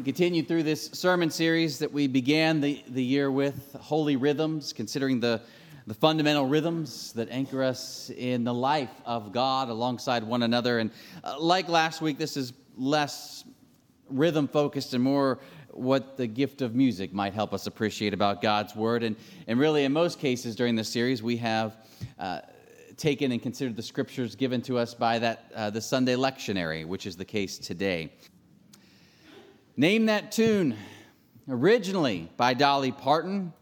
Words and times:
We 0.00 0.04
continue 0.04 0.42
through 0.42 0.62
this 0.62 0.86
sermon 0.94 1.28
series 1.28 1.78
that 1.80 1.92
we 1.92 2.06
began 2.06 2.62
the, 2.62 2.82
the 2.88 3.04
year 3.04 3.30
with, 3.30 3.76
Holy 3.78 4.16
Rhythms, 4.16 4.72
considering 4.72 5.20
the, 5.20 5.42
the 5.86 5.92
fundamental 5.92 6.46
rhythms 6.46 7.12
that 7.12 7.28
anchor 7.30 7.62
us 7.62 8.10
in 8.16 8.42
the 8.42 8.54
life 8.54 8.88
of 9.04 9.30
God 9.30 9.68
alongside 9.68 10.24
one 10.24 10.42
another. 10.42 10.78
And 10.78 10.90
uh, 11.22 11.38
like 11.38 11.68
last 11.68 12.00
week, 12.00 12.16
this 12.16 12.38
is 12.38 12.54
less 12.78 13.44
rhythm 14.08 14.48
focused 14.48 14.94
and 14.94 15.04
more 15.04 15.38
what 15.68 16.16
the 16.16 16.26
gift 16.26 16.62
of 16.62 16.74
music 16.74 17.12
might 17.12 17.34
help 17.34 17.52
us 17.52 17.66
appreciate 17.66 18.14
about 18.14 18.40
God's 18.40 18.74
Word. 18.74 19.02
And, 19.02 19.16
and 19.48 19.60
really, 19.60 19.84
in 19.84 19.92
most 19.92 20.18
cases 20.18 20.56
during 20.56 20.76
this 20.76 20.88
series, 20.88 21.22
we 21.22 21.36
have. 21.36 21.76
Uh, 22.18 22.40
taken 22.96 23.32
and 23.32 23.40
considered 23.40 23.76
the 23.76 23.82
scriptures 23.82 24.34
given 24.34 24.60
to 24.60 24.76
us 24.76 24.92
by 24.92 25.18
that 25.18 25.50
uh, 25.54 25.70
the 25.70 25.80
Sunday 25.80 26.16
lectionary, 26.16 26.84
which 26.84 27.06
is 27.06 27.16
the 27.16 27.24
case 27.24 27.56
today. 27.56 28.12
Name 29.80 30.04
that 30.06 30.30
tune, 30.30 30.76
originally 31.48 32.30
by 32.36 32.52
Dolly 32.52 32.92
Parton, 32.92 33.54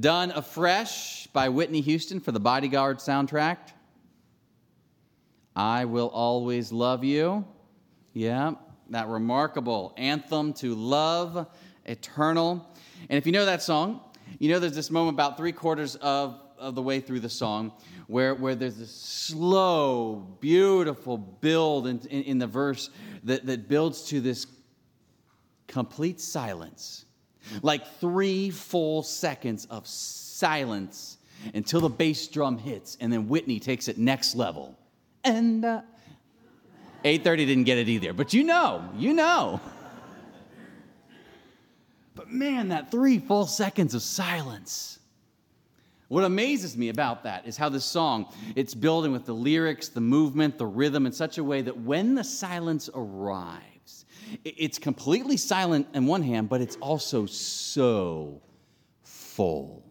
done 0.00 0.30
afresh 0.30 1.26
by 1.26 1.50
Whitney 1.50 1.82
Houston 1.82 2.20
for 2.20 2.32
the 2.32 2.40
Bodyguard 2.40 3.00
soundtrack. 3.00 3.58
I 5.54 5.84
Will 5.84 6.08
Always 6.08 6.72
Love 6.72 7.04
You. 7.04 7.44
Yeah, 8.14 8.52
that 8.88 9.08
remarkable 9.08 9.92
anthem 9.98 10.54
to 10.54 10.74
love 10.74 11.46
eternal. 11.84 12.66
And 13.10 13.18
if 13.18 13.26
you 13.26 13.32
know 13.32 13.44
that 13.44 13.60
song, 13.60 14.00
you 14.38 14.48
know 14.48 14.58
there's 14.58 14.74
this 14.74 14.90
moment 14.90 15.16
about 15.16 15.36
three 15.36 15.52
quarters 15.52 15.96
of, 15.96 16.40
of 16.56 16.74
the 16.74 16.82
way 16.82 16.98
through 16.98 17.20
the 17.20 17.28
song 17.28 17.72
where, 18.06 18.34
where 18.34 18.54
there's 18.54 18.78
this 18.78 18.90
slow, 18.90 20.34
beautiful 20.40 21.18
build 21.18 21.88
in, 21.88 22.00
in, 22.08 22.22
in 22.22 22.38
the 22.38 22.46
verse 22.46 22.88
that, 23.24 23.44
that 23.44 23.68
builds 23.68 24.04
to 24.04 24.22
this 24.22 24.46
complete 25.72 26.20
silence. 26.20 27.06
Like 27.62 27.98
three 27.98 28.50
full 28.50 29.02
seconds 29.02 29.66
of 29.66 29.88
silence 29.88 31.18
until 31.54 31.80
the 31.80 31.88
bass 31.88 32.28
drum 32.28 32.58
hits, 32.58 32.96
and 33.00 33.12
then 33.12 33.28
Whitney 33.28 33.58
takes 33.58 33.88
it 33.88 33.98
next 33.98 34.36
level. 34.36 34.78
And 35.24 35.64
uh, 35.64 35.82
8:30 37.04 37.36
didn't 37.38 37.64
get 37.64 37.78
it 37.78 37.88
either, 37.88 38.12
but 38.12 38.32
you 38.32 38.44
know, 38.44 38.88
you 38.96 39.12
know. 39.12 39.60
But 42.14 42.30
man, 42.30 42.68
that 42.68 42.90
three 42.90 43.18
full 43.18 43.46
seconds 43.46 43.94
of 43.94 44.02
silence. 44.02 45.00
What 46.08 46.24
amazes 46.24 46.76
me 46.76 46.90
about 46.90 47.22
that 47.24 47.46
is 47.48 47.56
how 47.56 47.70
this 47.70 47.86
song, 47.86 48.26
it's 48.54 48.74
building 48.74 49.12
with 49.12 49.24
the 49.24 49.32
lyrics, 49.32 49.88
the 49.88 50.02
movement, 50.02 50.58
the 50.58 50.66
rhythm 50.66 51.06
in 51.06 51.12
such 51.12 51.38
a 51.38 51.44
way 51.44 51.62
that 51.62 51.80
when 51.80 52.14
the 52.14 52.22
silence 52.22 52.90
arrives, 52.94 53.71
it's 54.44 54.78
completely 54.78 55.36
silent 55.36 55.86
in 55.94 56.06
one 56.06 56.22
hand, 56.22 56.48
but 56.48 56.60
it's 56.60 56.76
also 56.76 57.26
so 57.26 58.40
full. 59.02 59.82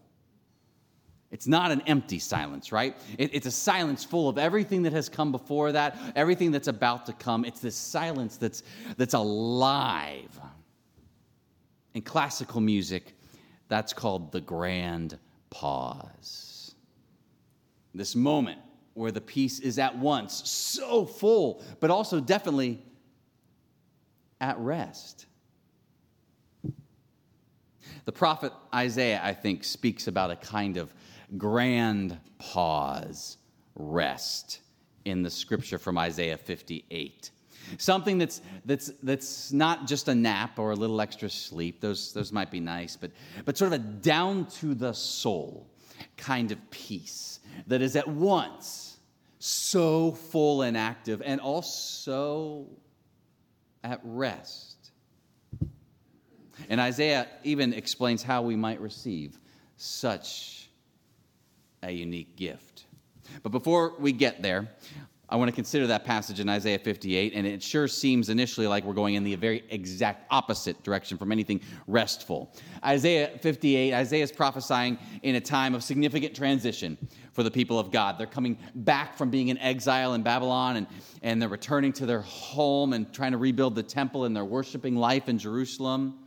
It's 1.30 1.46
not 1.46 1.70
an 1.70 1.80
empty 1.86 2.18
silence, 2.18 2.72
right? 2.72 2.94
it's 3.18 3.46
a 3.46 3.50
silence 3.50 4.04
full 4.04 4.28
of 4.28 4.36
everything 4.36 4.82
that 4.82 4.92
has 4.92 5.08
come 5.08 5.32
before 5.32 5.72
that, 5.72 5.98
everything 6.14 6.50
that's 6.50 6.68
about 6.68 7.06
to 7.06 7.14
come. 7.14 7.46
It's 7.46 7.60
this 7.60 7.74
silence 7.74 8.36
that's, 8.36 8.62
that's 8.98 9.14
alive. 9.14 10.38
In 11.94 12.02
classical 12.02 12.60
music, 12.60 13.14
that's 13.68 13.94
called 13.94 14.30
the 14.32 14.42
grand 14.42 15.18
pause. 15.48 16.74
This 17.94 18.14
moment 18.14 18.60
where 18.92 19.10
the 19.10 19.20
piece 19.20 19.58
is 19.60 19.78
at 19.78 19.96
once 19.96 20.46
so 20.48 21.06
full, 21.06 21.62
but 21.80 21.90
also 21.90 22.20
definitely 22.20 22.82
at 24.42 24.58
rest. 24.58 25.26
The 28.04 28.12
prophet 28.12 28.52
Isaiah, 28.74 29.20
I 29.22 29.32
think, 29.32 29.62
speaks 29.62 30.08
about 30.08 30.32
a 30.32 30.36
kind 30.36 30.76
of 30.76 30.92
grand 31.38 32.18
pause, 32.38 33.38
rest 33.76 34.60
in 35.04 35.22
the 35.22 35.30
scripture 35.30 35.78
from 35.78 35.96
Isaiah 35.96 36.36
58. 36.36 37.30
Something 37.78 38.18
that's, 38.18 38.40
that's, 38.64 38.90
that's 39.04 39.52
not 39.52 39.86
just 39.86 40.08
a 40.08 40.14
nap 40.14 40.58
or 40.58 40.72
a 40.72 40.74
little 40.74 41.00
extra 41.00 41.30
sleep, 41.30 41.80
those, 41.80 42.12
those 42.12 42.32
might 42.32 42.50
be 42.50 42.58
nice, 42.58 42.96
but, 42.96 43.12
but 43.44 43.56
sort 43.56 43.72
of 43.72 43.80
a 43.80 43.82
down 43.82 44.46
to 44.46 44.74
the 44.74 44.92
soul 44.92 45.68
kind 46.16 46.50
of 46.50 46.70
peace 46.70 47.38
that 47.68 47.80
is 47.80 47.94
at 47.94 48.08
once 48.08 48.98
so 49.38 50.10
full 50.12 50.62
and 50.62 50.76
active 50.76 51.22
and 51.24 51.40
also 51.40 52.66
at 53.84 54.00
rest. 54.04 54.90
And 56.68 56.80
Isaiah 56.80 57.26
even 57.44 57.72
explains 57.72 58.22
how 58.22 58.42
we 58.42 58.56
might 58.56 58.80
receive 58.80 59.38
such 59.76 60.68
a 61.82 61.90
unique 61.90 62.36
gift. 62.36 62.84
But 63.42 63.50
before 63.50 63.94
we 63.98 64.12
get 64.12 64.42
there, 64.42 64.68
I 65.32 65.36
want 65.36 65.48
to 65.48 65.54
consider 65.54 65.86
that 65.86 66.04
passage 66.04 66.40
in 66.40 66.48
Isaiah 66.50 66.78
58, 66.78 67.32
and 67.34 67.46
it 67.46 67.62
sure 67.62 67.88
seems 67.88 68.28
initially 68.28 68.66
like 68.66 68.84
we're 68.84 68.92
going 68.92 69.14
in 69.14 69.24
the 69.24 69.34
very 69.36 69.64
exact 69.70 70.26
opposite 70.30 70.82
direction 70.82 71.16
from 71.16 71.32
anything 71.32 71.62
restful. 71.86 72.54
Isaiah 72.84 73.38
58, 73.40 73.94
Isaiah 73.94 74.24
is 74.24 74.30
prophesying 74.30 74.98
in 75.22 75.36
a 75.36 75.40
time 75.40 75.74
of 75.74 75.82
significant 75.82 76.36
transition 76.36 76.98
for 77.32 77.42
the 77.42 77.50
people 77.50 77.78
of 77.78 77.90
God. 77.90 78.18
They're 78.18 78.26
coming 78.26 78.58
back 78.74 79.16
from 79.16 79.30
being 79.30 79.48
in 79.48 79.56
exile 79.56 80.12
in 80.12 80.22
Babylon, 80.22 80.76
and, 80.76 80.86
and 81.22 81.40
they're 81.40 81.48
returning 81.48 81.94
to 81.94 82.04
their 82.04 82.20
home 82.20 82.92
and 82.92 83.10
trying 83.10 83.32
to 83.32 83.38
rebuild 83.38 83.74
the 83.74 83.82
temple 83.82 84.26
and 84.26 84.36
their 84.36 84.44
worshiping 84.44 84.96
life 84.96 85.30
in 85.30 85.38
Jerusalem. 85.38 86.18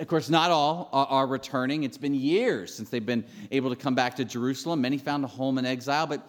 Of 0.00 0.08
course, 0.08 0.28
not 0.28 0.50
all 0.50 0.88
are 0.92 1.28
returning. 1.28 1.84
It's 1.84 1.98
been 1.98 2.14
years 2.14 2.74
since 2.74 2.90
they've 2.90 3.06
been 3.06 3.24
able 3.52 3.70
to 3.70 3.76
come 3.76 3.94
back 3.94 4.16
to 4.16 4.24
Jerusalem. 4.24 4.80
Many 4.80 4.98
found 4.98 5.22
a 5.22 5.28
home 5.28 5.56
in 5.58 5.64
exile, 5.64 6.08
but, 6.08 6.28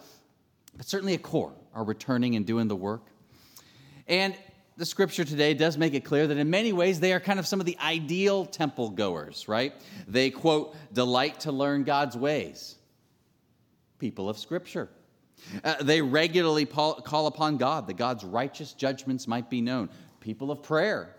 but 0.76 0.86
certainly 0.86 1.14
a 1.14 1.18
core 1.18 1.54
are 1.74 1.84
returning 1.84 2.36
and 2.36 2.46
doing 2.46 2.68
the 2.68 2.76
work. 2.76 3.06
And 4.06 4.34
the 4.76 4.86
scripture 4.86 5.24
today 5.24 5.54
does 5.54 5.76
make 5.76 5.94
it 5.94 6.04
clear 6.04 6.26
that 6.26 6.36
in 6.36 6.50
many 6.50 6.72
ways 6.72 6.98
they 6.98 7.12
are 7.12 7.20
kind 7.20 7.38
of 7.38 7.46
some 7.46 7.60
of 7.60 7.66
the 7.66 7.78
ideal 7.78 8.46
temple 8.46 8.90
goers, 8.90 9.48
right? 9.48 9.74
They, 10.08 10.30
quote, 10.30 10.74
delight 10.92 11.40
to 11.40 11.52
learn 11.52 11.84
God's 11.84 12.16
ways. 12.16 12.76
People 13.98 14.28
of 14.28 14.38
scripture. 14.38 14.88
Uh, 15.62 15.82
they 15.82 16.00
regularly 16.00 16.64
call 16.64 17.26
upon 17.26 17.56
God 17.56 17.86
that 17.86 17.96
God's 17.96 18.24
righteous 18.24 18.72
judgments 18.72 19.28
might 19.28 19.50
be 19.50 19.60
known. 19.60 19.90
People 20.20 20.50
of 20.50 20.62
prayer. 20.62 21.14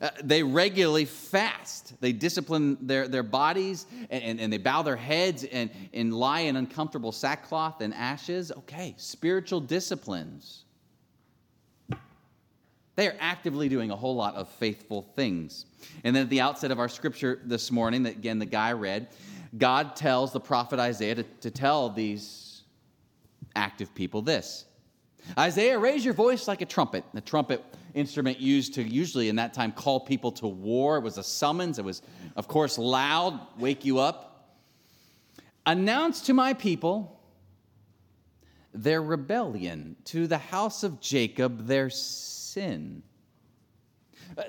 Uh, 0.00 0.10
they 0.22 0.42
regularly 0.42 1.04
fast. 1.04 2.00
They 2.00 2.12
discipline 2.12 2.78
their, 2.80 3.08
their 3.08 3.22
bodies 3.22 3.86
and, 4.10 4.22
and, 4.22 4.40
and, 4.40 4.52
they 4.52 4.58
bow 4.58 4.82
their 4.82 4.96
heads 4.96 5.44
and, 5.44 5.70
and 5.92 6.14
lie 6.14 6.40
in 6.40 6.56
uncomfortable 6.56 7.12
sackcloth 7.12 7.80
and 7.80 7.94
ashes. 7.94 8.52
Okay, 8.52 8.94
spiritual 8.96 9.60
disciplines. 9.60 10.64
They 12.96 13.08
are 13.08 13.16
actively 13.20 13.68
doing 13.68 13.90
a 13.90 13.96
whole 13.96 14.16
lot 14.16 14.34
of 14.34 14.48
faithful 14.48 15.02
things. 15.14 15.66
And 16.02 16.16
then 16.16 16.24
at 16.24 16.30
the 16.30 16.40
outset 16.40 16.70
of 16.70 16.78
our 16.78 16.88
scripture 16.88 17.40
this 17.44 17.70
morning, 17.70 18.02
that 18.04 18.14
again 18.14 18.38
the 18.38 18.46
guy 18.46 18.72
read, 18.72 19.08
God 19.58 19.96
tells 19.96 20.32
the 20.32 20.40
prophet 20.40 20.78
Isaiah 20.78 21.16
to, 21.16 21.22
to 21.22 21.50
tell 21.50 21.90
these 21.90 22.62
active 23.54 23.94
people 23.94 24.22
this 24.22 24.64
Isaiah, 25.38 25.78
raise 25.78 26.04
your 26.04 26.14
voice 26.14 26.48
like 26.48 26.62
a 26.62 26.66
trumpet. 26.66 27.04
The 27.12 27.20
trumpet 27.20 27.64
instrument 27.94 28.38
used 28.38 28.74
to 28.74 28.82
usually 28.82 29.28
in 29.28 29.36
that 29.36 29.54
time 29.54 29.72
call 29.72 30.00
people 30.00 30.32
to 30.32 30.46
war. 30.46 30.98
It 30.98 31.02
was 31.02 31.18
a 31.18 31.22
summons. 31.22 31.78
It 31.78 31.84
was, 31.84 32.02
of 32.36 32.48
course, 32.48 32.78
loud, 32.78 33.40
wake 33.58 33.84
you 33.84 33.98
up. 33.98 34.58
Announce 35.64 36.20
to 36.22 36.34
my 36.34 36.54
people 36.54 37.20
their 38.72 39.02
rebellion, 39.02 39.96
to 40.04 40.26
the 40.26 40.38
house 40.38 40.82
of 40.82 41.00
Jacob 41.00 41.66
their 41.66 41.88
sin. 41.90 43.02
Uh, 44.36 44.42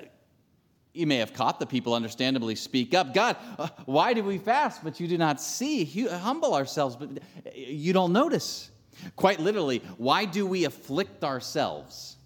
you 0.92 1.06
may 1.06 1.16
have 1.16 1.32
caught 1.32 1.58
the 1.60 1.66
people 1.66 1.94
understandably 1.94 2.54
speak 2.54 2.92
up. 2.94 3.14
God, 3.14 3.36
uh, 3.58 3.68
why 3.86 4.12
do 4.12 4.22
we 4.22 4.38
fast, 4.38 4.84
but 4.84 5.00
you 5.00 5.08
do 5.08 5.16
not 5.16 5.40
see? 5.40 5.84
Humble 5.84 6.54
ourselves, 6.54 6.96
but 6.96 7.08
you 7.54 7.92
don't 7.92 8.12
notice. 8.12 8.70
Quite 9.16 9.40
literally, 9.40 9.82
why 9.96 10.24
do 10.24 10.46
we 10.46 10.64
afflict 10.64 11.24
ourselves? 11.24 12.16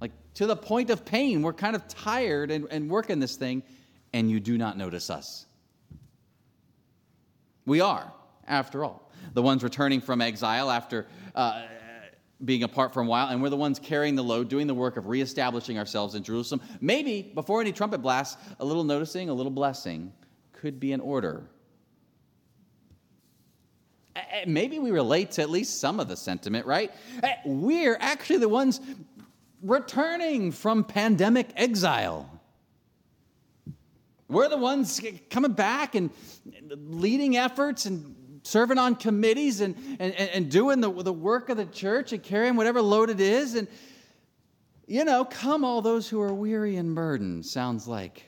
Like 0.00 0.12
to 0.34 0.46
the 0.46 0.56
point 0.56 0.90
of 0.90 1.04
pain. 1.04 1.42
We're 1.42 1.52
kind 1.52 1.76
of 1.76 1.86
tired 1.88 2.50
and, 2.50 2.66
and 2.70 2.90
working 2.90 3.20
this 3.20 3.36
thing, 3.36 3.62
and 4.12 4.30
you 4.30 4.40
do 4.40 4.58
not 4.58 4.76
notice 4.76 5.10
us. 5.10 5.46
We 7.66 7.80
are, 7.80 8.12
after 8.46 8.84
all, 8.84 9.10
the 9.32 9.42
ones 9.42 9.62
returning 9.62 10.00
from 10.00 10.20
exile 10.20 10.70
after 10.70 11.06
uh, 11.34 11.62
being 12.44 12.62
apart 12.62 12.92
for 12.92 13.00
a 13.00 13.06
while, 13.06 13.28
and 13.28 13.40
we're 13.42 13.48
the 13.48 13.56
ones 13.56 13.78
carrying 13.78 14.14
the 14.14 14.24
load, 14.24 14.48
doing 14.48 14.66
the 14.66 14.74
work 14.74 14.96
of 14.96 15.06
reestablishing 15.06 15.78
ourselves 15.78 16.14
in 16.14 16.22
Jerusalem. 16.22 16.60
Maybe 16.80 17.22
before 17.22 17.60
any 17.60 17.72
trumpet 17.72 17.98
blasts, 17.98 18.36
a 18.60 18.64
little 18.64 18.84
noticing, 18.84 19.28
a 19.28 19.34
little 19.34 19.52
blessing 19.52 20.12
could 20.52 20.78
be 20.78 20.92
in 20.92 21.00
order. 21.00 21.48
Eh, 24.16 24.20
eh, 24.30 24.44
maybe 24.46 24.78
we 24.78 24.90
relate 24.90 25.32
to 25.32 25.42
at 25.42 25.50
least 25.50 25.80
some 25.80 25.98
of 25.98 26.08
the 26.08 26.16
sentiment, 26.16 26.66
right? 26.66 26.92
Eh, 27.22 27.34
we're 27.44 27.96
actually 28.00 28.38
the 28.38 28.48
ones 28.48 28.80
returning 29.62 30.52
from 30.52 30.84
pandemic 30.84 31.50
exile. 31.56 32.30
We're 34.28 34.48
the 34.48 34.58
ones 34.58 35.00
coming 35.30 35.52
back 35.52 35.94
and 35.94 36.10
leading 36.76 37.36
efforts 37.36 37.86
and 37.86 38.14
serving 38.42 38.78
on 38.78 38.94
committees 38.94 39.60
and, 39.60 39.76
and, 39.98 40.14
and 40.14 40.50
doing 40.50 40.80
the, 40.80 40.90
the 40.90 41.12
work 41.12 41.48
of 41.48 41.56
the 41.56 41.66
church 41.66 42.12
and 42.12 42.22
carrying 42.22 42.56
whatever 42.56 42.80
load 42.82 43.10
it 43.10 43.20
is. 43.20 43.54
And, 43.54 43.68
you 44.86 45.04
know, 45.04 45.24
come 45.24 45.64
all 45.64 45.82
those 45.82 46.08
who 46.08 46.20
are 46.20 46.32
weary 46.32 46.76
and 46.76 46.94
burdened 46.94 47.46
sounds 47.46 47.88
like 47.88 48.24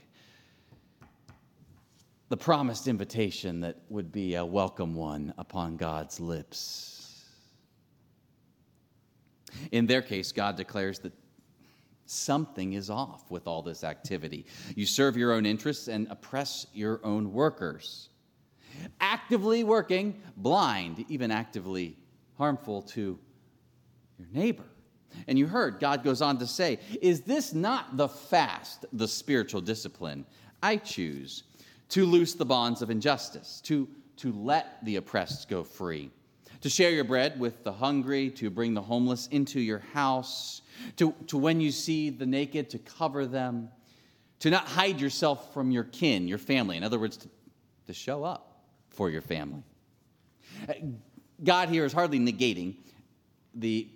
the 2.28 2.36
promised 2.36 2.88
invitation 2.88 3.60
that 3.60 3.76
would 3.88 4.10
be 4.10 4.34
a 4.34 4.44
welcome 4.44 4.94
one 4.94 5.32
upon 5.38 5.76
God's 5.76 6.18
lips. 6.18 7.24
In 9.72 9.86
their 9.86 10.02
case, 10.02 10.32
God 10.32 10.56
declares 10.56 10.98
that 11.00 11.12
something 12.04 12.74
is 12.74 12.90
off 12.90 13.30
with 13.30 13.46
all 13.46 13.62
this 13.62 13.84
activity. 13.84 14.46
You 14.74 14.86
serve 14.86 15.16
your 15.16 15.32
own 15.32 15.46
interests 15.46 15.88
and 15.88 16.06
oppress 16.10 16.66
your 16.72 17.00
own 17.04 17.32
workers 17.32 18.10
actively 19.00 19.64
working, 19.64 20.20
blind, 20.36 21.04
even 21.08 21.30
actively 21.30 21.96
harmful 22.36 22.82
to 22.82 23.18
your 24.18 24.28
neighbor. 24.32 24.64
And 25.26 25.38
you 25.38 25.46
heard, 25.46 25.80
God 25.80 26.04
goes 26.04 26.20
on 26.20 26.38
to 26.38 26.46
say, 26.46 26.78
Is 27.00 27.22
this 27.22 27.54
not 27.54 27.96
the 27.96 28.08
fast, 28.08 28.84
the 28.92 29.08
spiritual 29.08 29.60
discipline 29.60 30.26
I 30.62 30.76
choose 30.76 31.44
to 31.90 32.04
loose 32.04 32.34
the 32.34 32.44
bonds 32.44 32.82
of 32.82 32.90
injustice, 32.90 33.60
to, 33.64 33.88
to 34.16 34.32
let 34.32 34.84
the 34.84 34.96
oppressed 34.96 35.48
go 35.48 35.62
free, 35.62 36.10
to 36.60 36.68
share 36.68 36.90
your 36.90 37.04
bread 37.04 37.38
with 37.38 37.62
the 37.64 37.72
hungry, 37.72 38.30
to 38.30 38.50
bring 38.50 38.74
the 38.74 38.82
homeless 38.82 39.28
into 39.28 39.60
your 39.60 39.80
house, 39.92 40.62
to, 40.96 41.14
to 41.26 41.36
when 41.36 41.60
you 41.60 41.70
see 41.70 42.10
the 42.10 42.26
naked, 42.26 42.70
to 42.70 42.78
cover 42.78 43.26
them, 43.26 43.68
to 44.40 44.50
not 44.50 44.66
hide 44.66 45.00
yourself 45.00 45.52
from 45.54 45.70
your 45.70 45.84
kin, 45.84 46.28
your 46.28 46.38
family. 46.38 46.76
In 46.76 46.84
other 46.84 46.98
words, 46.98 47.16
to, 47.18 47.28
to 47.86 47.92
show 47.92 48.24
up 48.24 48.60
for 48.90 49.10
your 49.10 49.22
family. 49.22 49.62
God 51.44 51.68
here 51.68 51.84
is 51.84 51.92
hardly 51.92 52.18
negating 52.18 52.76
the 53.54 53.88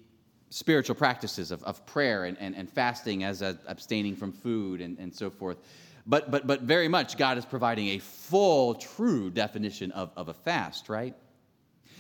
spiritual 0.50 0.94
practices 0.94 1.50
of, 1.50 1.62
of 1.64 1.84
prayer 1.87 2.25
and, 2.25 2.37
and, 2.38 2.54
and 2.56 2.69
fasting 2.69 3.25
as 3.25 3.40
abstaining 3.42 4.16
from 4.16 4.32
food 4.32 4.81
and, 4.81 4.98
and 4.98 5.14
so 5.14 5.31
forth. 5.31 5.58
But, 6.10 6.28
but, 6.28 6.44
but 6.44 6.62
very 6.62 6.88
much, 6.88 7.16
God 7.16 7.38
is 7.38 7.44
providing 7.44 7.90
a 7.90 7.98
full, 8.00 8.74
true 8.74 9.30
definition 9.30 9.92
of, 9.92 10.10
of 10.16 10.26
a 10.26 10.34
fast, 10.34 10.88
right? 10.88 11.14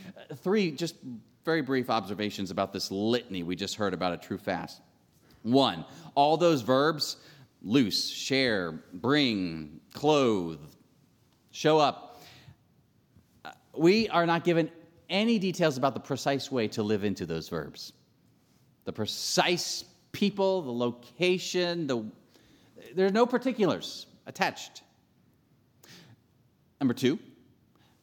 Uh, 0.04 0.34
three 0.34 0.72
just 0.72 0.96
very 1.44 1.62
brief 1.62 1.88
observations 1.88 2.50
about 2.50 2.72
this 2.72 2.90
litany 2.90 3.44
we 3.44 3.54
just 3.54 3.76
heard 3.76 3.94
about 3.94 4.12
a 4.12 4.16
true 4.16 4.36
fast. 4.36 4.82
One, 5.42 5.84
all 6.16 6.36
those 6.36 6.62
verbs 6.62 7.18
loose, 7.62 8.10
share, 8.10 8.72
bring, 8.92 9.78
clothe, 9.94 10.58
show 11.52 11.78
up, 11.78 12.20
uh, 13.44 13.52
we 13.76 14.08
are 14.08 14.26
not 14.26 14.42
given 14.42 14.72
any 15.08 15.38
details 15.38 15.76
about 15.78 15.94
the 15.94 16.00
precise 16.00 16.50
way 16.50 16.66
to 16.66 16.82
live 16.82 17.04
into 17.04 17.26
those 17.26 17.48
verbs. 17.48 17.92
The 18.86 18.92
precise 18.92 19.84
people, 20.10 20.62
the 20.62 20.72
location, 20.72 21.86
the, 21.86 22.04
there 22.94 23.06
are 23.06 23.12
no 23.12 23.26
particulars 23.26 24.06
attached. 24.26 24.82
Number 26.80 26.94
two, 26.94 27.18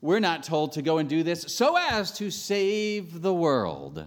we're 0.02 0.20
not 0.20 0.44
told 0.44 0.74
to 0.74 0.82
go 0.82 1.00
and 1.00 1.10
do 1.10 1.24
this 1.24 1.42
so 1.48 1.76
as 1.78 2.12
to 2.14 2.30
save 2.30 3.22
the 3.22 3.34
world. 3.34 4.06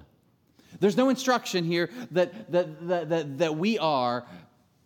There's 0.79 0.97
no 0.97 1.09
instruction 1.09 1.65
here 1.65 1.91
that, 2.13 2.53
that, 2.53 2.89
that, 2.89 3.09
that, 3.09 3.39
that 3.39 3.57
we 3.57 3.79
are 3.79 4.25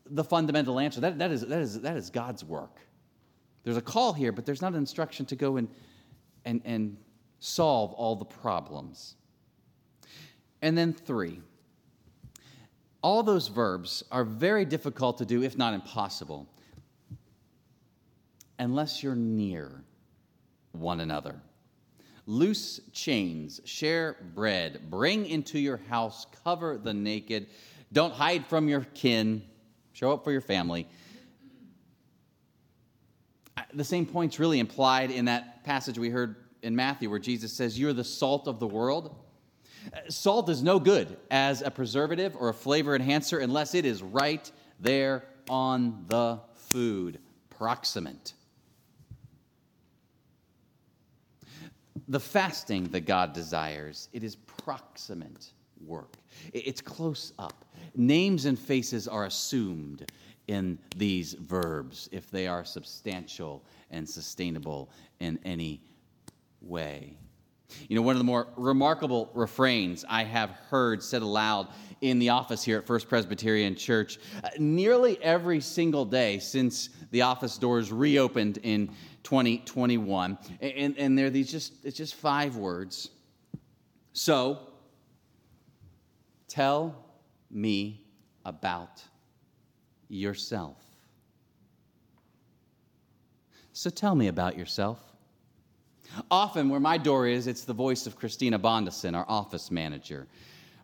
the 0.07 0.25
fundamental 0.25 0.81
answer. 0.81 1.01
That, 1.01 1.19
that, 1.19 1.31
is, 1.31 1.43
that, 1.43 1.61
is, 1.61 1.81
that 1.83 1.97
is 1.97 2.11
God's 2.11 2.45
work. 2.45 2.79
There's 3.63 3.77
a 3.77 3.83
call 3.83 4.13
here, 4.13 4.33
but 4.33 4.45
there's 4.45 4.63
not 4.63 4.73
an 4.73 4.79
instruction 4.79 5.27
to 5.27 5.37
go 5.37 5.57
and 5.57 5.69
and, 6.45 6.61
and 6.65 6.97
solve 7.41 7.93
all 7.93 8.17
the 8.17 8.25
problems. 8.25 9.17
And 10.63 10.77
then 10.77 10.93
three, 10.93 11.41
all 13.05 13.23
those 13.23 13.49
verbs 13.49 14.03
are 14.11 14.25
very 14.25 14.65
difficult 14.65 15.19
to 15.19 15.27
do, 15.27 15.43
if 15.43 15.59
not 15.59 15.75
impossible, 15.75 16.49
unless 18.59 19.03
you're 19.03 19.15
near 19.15 19.85
one 20.73 21.01
another. 21.01 21.39
Loose 22.27 22.81
chains, 22.95 23.61
share 23.67 24.17
bread, 24.35 24.81
bring 24.89 25.27
into 25.27 25.59
your 25.59 25.77
house, 25.77 26.27
cover 26.45 26.79
the 26.79 26.95
naked, 26.95 27.49
don't 27.93 28.15
hide 28.15 28.47
from 28.47 28.69
your 28.69 28.87
kin, 28.95 29.43
show 29.93 30.11
up 30.11 30.25
for 30.25 30.33
your 30.33 30.41
family. 30.41 30.89
The 33.75 33.85
same 33.85 34.07
point's 34.07 34.41
really 34.41 34.61
implied 34.61 35.11
in 35.11 35.27
that 35.27 35.63
passage 35.63 35.99
we 35.99 36.09
heard 36.09 36.37
in 36.63 36.75
Matthew 36.75 37.11
where 37.11 37.19
Jesus 37.19 37.53
says, 37.53 37.79
You're 37.79 37.93
the 37.93 38.03
salt 38.03 38.49
of 38.49 38.61
the 38.61 38.67
world. 38.67 39.15
Salt 40.09 40.49
is 40.49 40.63
no 40.63 40.79
good 40.79 41.17
as 41.31 41.63
a 41.63 41.71
preservative 41.71 42.37
or 42.37 42.49
a 42.49 42.55
flavor 42.55 42.95
enhancer 42.95 43.39
unless 43.39 43.75
it 43.75 43.85
is 43.85 44.03
right 44.03 44.51
there 44.81 45.25
on 45.49 46.05
the 46.07 46.41
food, 46.55 47.19
proximate. 47.51 48.35
The 52.09 52.21
fasting 52.21 52.89
that 52.89 53.07
God 53.07 53.33
desires, 53.33 54.09
it 54.13 54.25
is 54.25 54.37
proximate 54.37 55.53
work. 55.85 56.17
It's 56.53 56.81
close 56.81 57.33
up. 57.39 57.65
Names 57.95 58.45
and 58.45 58.59
faces 58.59 59.07
are 59.09 59.25
assumed 59.25 60.11
in 60.49 60.79
these 60.97 61.35
verbs 61.35 62.09
if 62.13 62.31
they 62.31 62.47
are 62.47 62.65
substantial 62.65 63.65
and 63.91 64.09
sustainable 64.09 64.91
in 65.21 65.39
any 65.45 65.81
way. 66.61 67.17
You 67.89 67.97
know, 67.97 68.03
one 68.03 68.15
of 68.15 68.19
the 68.19 68.25
more 68.25 68.49
remarkable 68.57 69.31
refrains 69.35 70.05
I 70.09 70.25
have 70.25 70.51
heard 70.71 71.03
said 71.03 71.23
aloud 71.23 71.69
in 72.01 72.19
the 72.19 72.31
office 72.31 72.63
here 72.63 72.79
at 72.79 72.87
First 72.87 73.09
Presbyterian 73.09 73.75
Church 73.75 74.19
uh, 74.43 74.51
nearly 74.59 75.23
every 75.23 75.61
single 75.61 76.05
day 76.05 76.39
since 76.39 76.91
the 77.11 77.23
office 77.23 77.59
doors 77.59 77.93
reopened 77.93 78.59
in 78.63 78.89
2021. 79.23 80.39
And, 80.61 80.99
and 80.99 81.19
they're 81.19 81.31
these 81.31 81.51
just, 81.51 81.73
it's 81.85 81.97
just 81.97 82.15
five 82.15 82.57
words. 82.57 83.11
So, 84.13 84.59
tell 86.49 87.05
me 87.51 88.05
about 88.45 89.03
yourself. 90.09 90.77
So 93.73 93.91
tell 93.91 94.15
me 94.15 94.29
about 94.29 94.57
yourself. 94.57 95.14
Often, 96.31 96.69
where 96.69 96.81
my 96.81 96.99
door 96.99 97.27
is, 97.27 97.47
it's 97.47 97.65
the 97.65 97.73
voice 97.73 98.07
of 98.07 98.17
Christina 98.17 98.59
Bondison, 98.59 99.15
our 99.15 99.27
office 99.29 99.71
manager. 99.71 100.27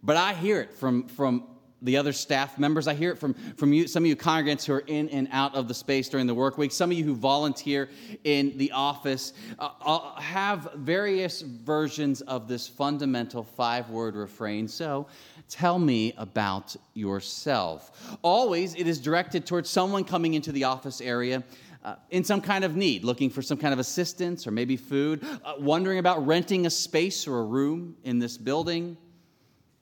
But 0.03 0.17
I 0.17 0.33
hear 0.35 0.61
it 0.61 0.73
from, 0.75 1.09
from 1.09 1.45
the 1.83 1.97
other 1.97 2.13
staff 2.13 2.59
members. 2.59 2.87
I 2.87 2.95
hear 2.95 3.11
it 3.11 3.19
from, 3.19 3.35
from 3.57 3.73
you, 3.73 3.87
some 3.87 4.03
of 4.03 4.09
you 4.09 4.17
congregants 4.17 4.65
who 4.65 4.75
are 4.75 4.85
in 4.87 5.09
and 5.11 5.29
out 5.33 5.55
of 5.55 5.69
the 5.69 5.75
space 5.75 6.09
during 6.09 6.27
the 6.27 6.35
work 6.35 6.59
week. 6.59 6.73
Some 6.73 6.91
of 6.91 6.99
you 6.99 7.05
who 7.05 7.15
volunteer 7.15 7.89
in 8.25 8.57
the 8.59 8.73
office 8.73 9.33
uh, 9.59 10.21
have 10.21 10.71
various 10.75 11.41
versions 11.41 12.21
of 12.23 12.49
this 12.49 12.69
fundamental 12.69 13.43
five 13.43 13.89
word 13.91 14.15
refrain. 14.15 14.69
So 14.69 15.07
tell 15.49 15.79
me 15.79 16.13
about 16.19 16.77
yourself. 16.95 18.19
Always, 18.23 18.75
it 18.75 18.87
is 18.87 19.01
directed 19.01 19.47
towards 19.47 19.71
someone 19.71 20.05
coming 20.05 20.35
into 20.35 20.53
the 20.53 20.65
office 20.65 21.01
area 21.01 21.43
uh, 21.83 21.95
in 22.11 22.25
some 22.25 22.41
kind 22.41 22.65
of 22.65 22.77
need, 22.77 23.05
looking 23.05 23.31
for 23.31 23.43
some 23.43 23.57
kind 23.57 23.73
of 23.73 23.79
assistance 23.79 24.47
or 24.47 24.51
maybe 24.51 24.77
food, 24.77 25.25
uh, 25.45 25.55
wondering 25.59 25.99
about 25.99 26.27
renting 26.27 26.67
a 26.67 26.71
space 26.71 27.27
or 27.27 27.39
a 27.39 27.45
room 27.45 27.97
in 28.05 28.19
this 28.19 28.37
building, 28.37 28.97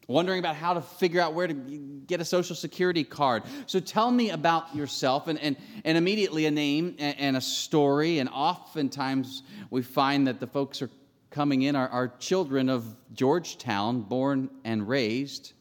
wondering 0.06 0.38
about 0.38 0.54
how 0.54 0.72
to 0.74 0.80
figure 0.80 1.20
out 1.20 1.34
where 1.34 1.46
to 1.46 1.54
get 1.54 2.20
a 2.20 2.24
social 2.24 2.56
security 2.56 3.04
card. 3.04 3.42
So 3.66 3.80
tell 3.80 4.10
me 4.10 4.30
about 4.30 4.74
yourself, 4.74 5.28
and, 5.28 5.38
and, 5.40 5.56
and 5.84 5.98
immediately 5.98 6.46
a 6.46 6.50
name 6.50 6.94
and, 6.98 7.18
and 7.18 7.36
a 7.36 7.40
story. 7.40 8.20
And 8.20 8.28
oftentimes 8.30 9.42
we 9.70 9.82
find 9.82 10.26
that 10.28 10.40
the 10.40 10.46
folks 10.46 10.80
are 10.82 10.90
coming 11.30 11.62
in 11.62 11.76
are, 11.76 11.88
are 11.88 12.08
children 12.18 12.68
of 12.68 12.96
Georgetown, 13.12 14.00
born 14.00 14.50
and 14.64 14.88
raised. 14.88 15.52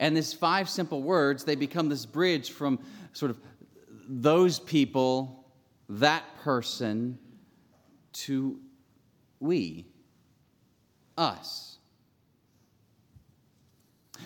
And 0.00 0.16
these 0.16 0.32
five 0.32 0.68
simple 0.68 1.02
words, 1.02 1.44
they 1.44 1.56
become 1.56 1.88
this 1.88 2.06
bridge 2.06 2.50
from 2.50 2.78
sort 3.12 3.30
of 3.30 3.38
those 4.08 4.58
people, 4.58 5.44
that 5.90 6.24
person, 6.42 7.18
to 8.12 8.58
we, 9.38 9.86
us. 11.16 11.78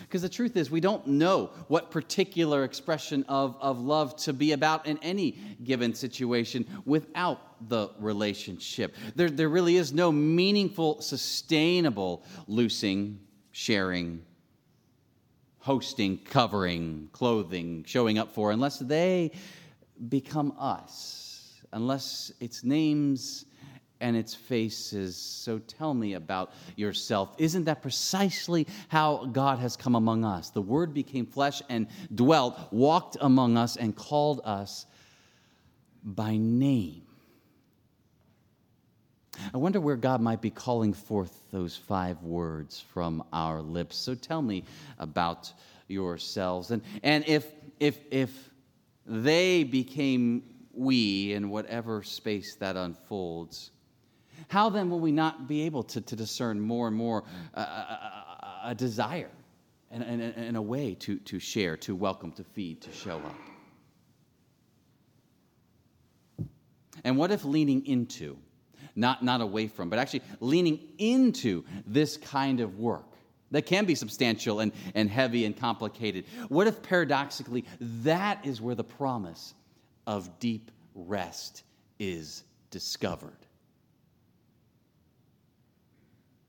Because 0.01 0.23
the 0.23 0.29
truth 0.29 0.57
is, 0.57 0.71
we 0.71 0.79
don't 0.79 1.05
know 1.05 1.51
what 1.67 1.91
particular 1.91 2.63
expression 2.63 3.23
of, 3.27 3.55
of 3.61 3.79
love 3.79 4.15
to 4.17 4.33
be 4.33 4.53
about 4.53 4.87
in 4.87 4.97
any 5.03 5.37
given 5.63 5.93
situation 5.93 6.65
without 6.85 7.69
the 7.69 7.89
relationship. 7.99 8.95
There, 9.15 9.29
there 9.29 9.49
really 9.49 9.77
is 9.77 9.93
no 9.93 10.11
meaningful, 10.11 11.01
sustainable 11.01 12.23
loosing, 12.47 13.19
sharing, 13.51 14.23
hosting, 15.59 16.17
covering, 16.17 17.09
clothing, 17.11 17.83
showing 17.85 18.17
up 18.17 18.33
for, 18.33 18.51
unless 18.51 18.79
they 18.79 19.31
become 20.09 20.53
us 20.57 21.61
unless 21.71 22.31
its 22.39 22.63
names 22.63 23.45
and 24.03 24.17
its 24.17 24.35
faces. 24.35 25.15
So 25.15 25.59
tell 25.59 25.93
me 25.93 26.13
about 26.13 26.51
yourself. 26.75 27.33
Isn't 27.37 27.63
that 27.65 27.81
precisely 27.81 28.67
how 28.89 29.25
God 29.31 29.59
has 29.59 29.77
come 29.77 29.95
among 29.95 30.25
us? 30.25 30.49
The 30.49 30.61
Word 30.61 30.93
became 30.93 31.25
flesh 31.25 31.61
and 31.69 31.87
dwelt, 32.13 32.59
walked 32.71 33.17
among 33.21 33.57
us, 33.57 33.77
and 33.77 33.95
called 33.95 34.41
us 34.43 34.85
by 36.03 36.35
name. 36.35 37.03
I 39.53 39.57
wonder 39.57 39.79
where 39.79 39.95
God 39.95 40.21
might 40.21 40.41
be 40.41 40.49
calling 40.49 40.93
forth 40.93 41.39
those 41.51 41.75
five 41.75 42.21
words 42.21 42.83
from 42.93 43.23
our 43.31 43.61
lips. 43.61 43.95
So 43.95 44.15
tell 44.15 44.41
me 44.41 44.65
about 44.99 45.51
yourselves. 45.87 46.71
And, 46.71 46.83
and 47.03 47.23
if, 47.27 47.47
if, 47.79 47.97
if 48.11 48.52
they 49.05 49.63
became 49.63 50.43
we 50.73 51.33
in 51.33 51.49
whatever 51.49 52.01
space 52.03 52.55
that 52.55 52.75
unfolds, 52.75 53.71
how 54.47 54.69
then 54.69 54.89
will 54.89 54.99
we 54.99 55.11
not 55.11 55.47
be 55.47 55.61
able 55.61 55.83
to, 55.83 56.01
to 56.01 56.15
discern 56.15 56.59
more 56.59 56.87
and 56.87 56.95
more 56.95 57.23
uh, 57.55 57.61
a, 57.61 57.63
a, 57.63 58.61
a 58.69 58.75
desire 58.75 59.29
and, 59.91 60.03
and, 60.03 60.21
and 60.21 60.57
a 60.57 60.61
way 60.61 60.95
to, 60.95 61.17
to 61.19 61.39
share, 61.39 61.77
to 61.77 61.95
welcome, 61.95 62.31
to 62.31 62.43
feed, 62.43 62.81
to 62.81 62.91
show 62.91 63.17
up? 63.17 63.35
And 67.03 67.17
what 67.17 67.31
if 67.31 67.45
leaning 67.45 67.85
into, 67.85 68.37
not, 68.95 69.23
not 69.23 69.41
away 69.41 69.67
from, 69.67 69.89
but 69.89 69.99
actually 69.99 70.21
leaning 70.39 70.79
into 70.97 71.63
this 71.85 72.17
kind 72.17 72.59
of 72.59 72.79
work 72.79 73.12
that 73.53 73.67
can 73.67 73.85
be 73.85 73.95
substantial 73.95 74.59
and, 74.59 74.73
and 74.95 75.09
heavy 75.09 75.45
and 75.45 75.55
complicated? 75.55 76.25
What 76.49 76.67
if 76.67 76.81
paradoxically 76.83 77.63
that 77.79 78.45
is 78.45 78.59
where 78.59 78.75
the 78.75 78.83
promise 78.83 79.53
of 80.05 80.39
deep 80.39 80.71
rest 80.95 81.63
is 81.99 82.43
discovered? 82.71 83.37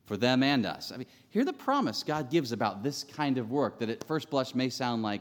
For 0.07 0.17
them 0.17 0.43
and 0.43 0.67
us. 0.67 0.93
I 0.93 0.97
mean, 0.97 1.07
hear 1.31 1.45
the 1.45 1.53
promise 1.53 2.03
God 2.03 2.31
gives 2.31 2.53
about 2.53 2.83
this 2.83 3.05
kind 3.05 3.39
of 3.39 3.51
work 3.51 3.79
that 3.79 3.89
at 3.89 4.05
first 4.05 4.29
blush 4.31 4.55
may 4.55 4.71
sound 4.71 5.03
like, 5.03 5.21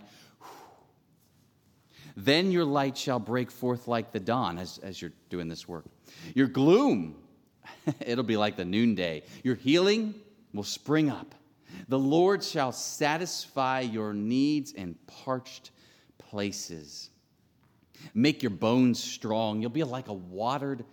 then 2.15 2.51
your 2.51 2.65
light 2.65 2.97
shall 2.97 3.19
break 3.19 3.51
forth 3.51 3.87
like 3.87 4.11
the 4.11 4.19
dawn 4.19 4.57
as, 4.57 4.77
as 4.79 5.01
you're 5.01 5.13
doing 5.29 5.47
this 5.47 5.67
work. 5.67 5.85
Your 6.33 6.47
gloom, 6.47 7.15
it'll 7.99 8.23
be 8.23 8.37
like 8.37 8.55
the 8.55 8.65
noonday. 8.65 9.23
Your 9.43 9.55
healing 9.55 10.15
will 10.53 10.63
spring 10.63 11.09
up. 11.09 11.33
The 11.87 11.99
Lord 11.99 12.43
shall 12.43 12.71
satisfy 12.71 13.81
your 13.81 14.13
needs 14.13 14.71
in 14.71 14.95
parched 15.07 15.71
places. 16.17 17.09
Make 18.13 18.43
your 18.43 18.49
bones 18.49 19.01
strong. 19.01 19.61
You'll 19.61 19.69
be 19.69 19.83
like 19.83 20.07
a 20.07 20.13
watered 20.13 20.85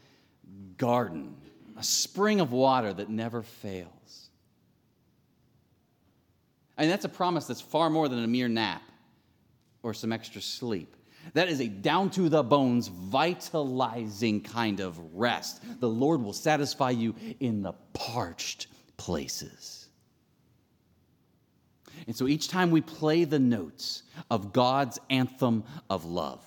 garden, 0.77 1.37
a 1.77 1.83
spring 1.83 2.41
of 2.41 2.53
water 2.53 2.93
that 2.93 3.09
never 3.09 3.43
fails. 3.43 4.31
And 6.77 6.91
that's 6.91 7.05
a 7.05 7.11
promise 7.11 7.47
that's 7.47 7.61
far 7.61 7.91
more 7.91 8.09
than 8.09 8.25
a 8.25 8.27
mere 8.27 8.49
nap 8.49 8.83
or 9.83 9.93
some 9.93 10.13
extra 10.13 10.41
sleep. 10.41 10.97
That 11.35 11.49
is 11.49 11.61
a 11.61 11.69
down 11.69 12.11
to 12.11 12.29
the 12.29 12.43
bones, 12.43 12.89
vitalizing 12.89 14.41
kind 14.43 14.81
of 14.81 14.99
rest. 15.15 15.63
The 15.81 15.89
Lord 15.89 16.23
will 16.23 16.33
satisfy 16.33 16.91
you 16.91 17.15
in 17.41 17.63
the 17.63 17.75
parched 17.93 18.69
places. 18.97 19.80
And 22.07 22.17
so 22.17 22.27
each 22.27 22.49
time 22.49 22.71
we 22.71 22.81
play 22.81 23.25
the 23.25 23.39
notes 23.39 24.03
of 24.31 24.53
God's 24.53 24.99
anthem 25.11 25.65
of 25.89 26.05
love, 26.05 26.45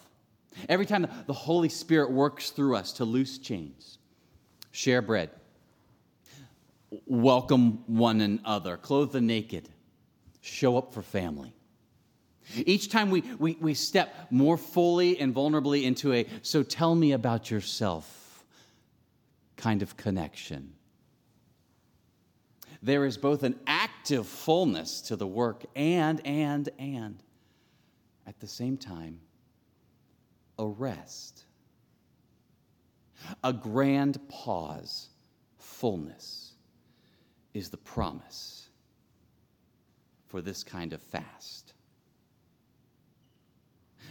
every 0.67 0.85
time 0.85 1.07
the 1.27 1.33
Holy 1.33 1.69
Spirit 1.69 2.11
works 2.11 2.49
through 2.49 2.75
us 2.75 2.93
to 2.93 3.05
loose 3.05 3.37
chains, 3.37 3.97
share 4.71 5.01
bread, 5.01 5.29
welcome 7.05 7.83
one 7.87 8.21
another, 8.21 8.77
clothe 8.77 9.11
the 9.11 9.21
naked, 9.21 9.69
show 10.41 10.77
up 10.77 10.93
for 10.93 11.01
family. 11.01 11.53
Each 12.55 12.89
time 12.89 13.09
we, 13.09 13.21
we, 13.39 13.57
we 13.59 13.73
step 13.73 14.13
more 14.29 14.57
fully 14.57 15.19
and 15.19 15.33
vulnerably 15.33 15.83
into 15.83 16.13
a 16.13 16.27
so 16.41 16.61
tell 16.61 16.93
me 16.93 17.13
about 17.13 17.49
yourself 17.49 18.45
kind 19.55 19.81
of 19.81 19.95
connection, 19.95 20.73
there 22.81 23.05
is 23.05 23.17
both 23.17 23.43
an 23.43 23.57
active 24.03 24.27
fullness 24.27 24.99
to 24.99 25.15
the 25.15 25.25
work 25.25 25.63
and, 25.77 26.19
and, 26.27 26.67
and, 26.77 27.23
at 28.27 28.37
the 28.41 28.47
same 28.47 28.75
time, 28.75 29.17
a 30.59 30.67
rest, 30.67 31.45
a 33.45 33.53
grand 33.53 34.19
pause, 34.27 35.07
fullness 35.57 36.51
is 37.53 37.69
the 37.69 37.77
promise 37.77 38.67
for 40.27 40.41
this 40.41 40.65
kind 40.65 40.91
of 40.91 41.01
fast 41.01 41.73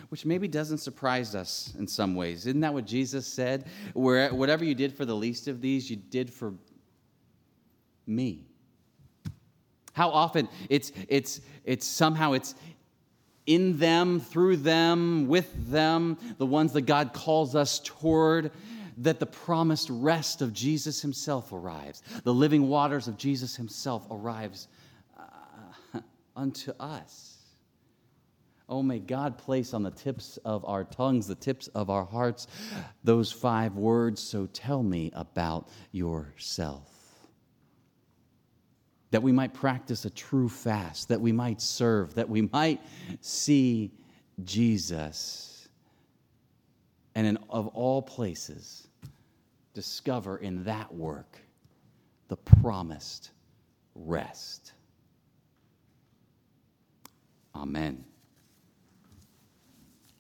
which 0.08 0.26
maybe 0.26 0.46
doesn't 0.46 0.78
surprise 0.78 1.34
us 1.34 1.72
in 1.78 1.86
some 1.86 2.14
ways. 2.14 2.46
Isn't 2.46 2.60
that 2.60 2.74
what 2.74 2.84
Jesus 2.84 3.26
said? 3.26 3.66
Where 3.94 4.34
whatever 4.34 4.62
you 4.62 4.74
did 4.74 4.92
for 4.92 5.06
the 5.06 5.14
least 5.14 5.48
of 5.48 5.62
these, 5.62 5.88
you 5.88 5.96
did 5.96 6.30
for 6.30 6.52
me. 8.06 8.51
How 9.92 10.10
often 10.10 10.48
it's 10.68 10.92
it's 11.08 11.40
it's 11.64 11.86
somehow 11.86 12.32
it's 12.32 12.54
in 13.46 13.78
them, 13.78 14.20
through 14.20 14.58
them, 14.58 15.26
with 15.26 15.70
them, 15.70 16.16
the 16.38 16.46
ones 16.46 16.72
that 16.72 16.82
God 16.82 17.12
calls 17.12 17.56
us 17.56 17.80
toward, 17.80 18.52
that 18.98 19.18
the 19.18 19.26
promised 19.26 19.88
rest 19.90 20.42
of 20.42 20.52
Jesus 20.52 21.02
Himself 21.02 21.52
arrives. 21.52 22.02
The 22.24 22.32
living 22.32 22.68
waters 22.68 23.08
of 23.08 23.16
Jesus 23.16 23.56
Himself 23.56 24.06
arrives 24.10 24.68
uh, 25.18 26.00
unto 26.36 26.72
us. 26.78 27.38
Oh, 28.68 28.82
may 28.82 29.00
God 29.00 29.36
place 29.36 29.74
on 29.74 29.82
the 29.82 29.90
tips 29.90 30.38
of 30.44 30.64
our 30.64 30.84
tongues, 30.84 31.26
the 31.26 31.34
tips 31.34 31.66
of 31.68 31.90
our 31.90 32.04
hearts, 32.04 32.46
those 33.04 33.30
five 33.32 33.74
words. 33.74 34.22
So 34.22 34.46
tell 34.46 34.82
me 34.82 35.10
about 35.14 35.68
yourself. 35.90 37.01
That 39.12 39.22
we 39.22 39.30
might 39.30 39.54
practice 39.54 40.04
a 40.04 40.10
true 40.10 40.48
fast, 40.48 41.08
that 41.08 41.20
we 41.20 41.30
might 41.32 41.60
serve, 41.60 42.14
that 42.14 42.28
we 42.28 42.42
might 42.42 42.80
see 43.20 43.92
Jesus. 44.42 45.68
And 47.14 47.26
in, 47.26 47.38
of 47.48 47.68
all 47.68 48.02
places, 48.02 48.88
discover 49.74 50.38
in 50.38 50.64
that 50.64 50.92
work 50.92 51.38
the 52.28 52.36
promised 52.36 53.30
rest. 53.94 54.72
Amen. 57.54 58.04